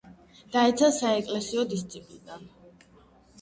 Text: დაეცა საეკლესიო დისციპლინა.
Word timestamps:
დაეცა 0.53 0.89
საეკლესიო 0.95 1.67
დისციპლინა. 1.75 2.41